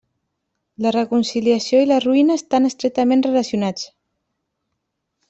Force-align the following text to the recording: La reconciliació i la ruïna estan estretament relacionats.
La 0.85 0.93
reconciliació 0.93 1.81
i 1.83 1.89
la 1.91 1.99
ruïna 2.07 2.39
estan 2.41 2.65
estretament 2.71 3.23
relacionats. 3.29 3.85